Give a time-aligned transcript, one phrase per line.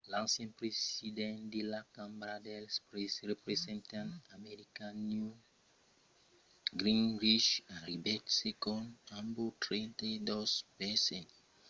[0.13, 2.73] l'ancian president de la cambra dels
[3.31, 5.39] representants americana newt
[6.81, 8.85] gingrich arribèt segond
[9.19, 9.33] amb
[9.65, 11.29] 32 per cent